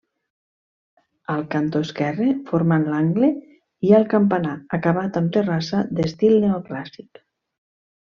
Al 1.33 1.43
cantó 1.55 1.81
esquerre, 1.87 2.31
formant 2.49 2.89
l'angle, 2.95 3.31
hi 3.85 3.93
ha 3.95 4.01
el 4.01 4.09
campanar 4.17 4.57
acabat 4.81 5.23
amb 5.23 5.33
terrassa 5.39 5.87
d'estil 6.01 6.39
neoclàssic. 6.47 7.27